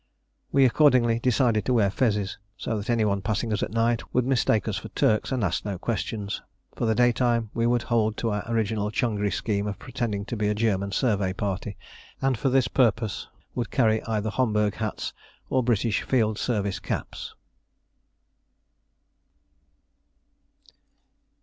We 0.51 0.65
accordingly 0.65 1.19
decided 1.19 1.63
to 1.65 1.75
wear 1.75 1.91
fezes, 1.91 2.39
so 2.57 2.75
that 2.75 2.89
any 2.89 3.05
one 3.05 3.21
passing 3.21 3.53
us 3.53 3.61
at 3.61 3.69
night 3.69 4.01
would 4.15 4.25
mistake 4.25 4.67
us 4.67 4.77
for 4.77 4.89
Turks 4.89 5.31
and 5.31 5.43
ask 5.43 5.63
no 5.63 5.77
questions. 5.77 6.41
For 6.75 6.87
the 6.87 6.95
daytime 6.95 7.51
we 7.53 7.67
would 7.67 7.83
hold 7.83 8.17
to 8.17 8.31
our 8.31 8.43
original 8.47 8.89
Changri 8.89 9.31
scheme 9.31 9.67
of 9.67 9.77
pretending 9.77 10.25
to 10.25 10.35
be 10.35 10.47
a 10.47 10.55
German 10.55 10.91
survey 10.91 11.33
party, 11.33 11.77
and 12.19 12.35
for 12.35 12.49
this 12.49 12.67
purpose 12.67 13.27
would 13.53 13.69
carry 13.69 14.01
either 14.05 14.31
Homburg 14.31 14.73
hats 14.73 15.13
or 15.51 15.61
British 15.63 16.01
field 16.01 16.39
service 16.39 16.79
caps. 16.79 17.35